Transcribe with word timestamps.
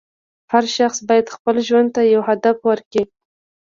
هر 0.51 0.65
شخص 0.77 0.97
باید 1.09 1.33
خپل 1.35 1.55
ژوند 1.67 1.89
ته 1.95 2.01
یو 2.13 2.21
هدف 2.29 2.57
ورکړي. 2.69 3.03